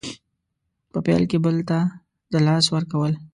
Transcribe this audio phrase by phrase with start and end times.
[0.91, 1.79] په پیل کې بل ته
[2.31, 3.13] د لاس ورکول